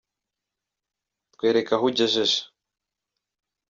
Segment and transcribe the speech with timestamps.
[1.33, 2.39] Twereke aho ugejeje